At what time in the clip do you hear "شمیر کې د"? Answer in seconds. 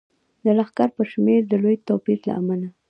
1.11-1.53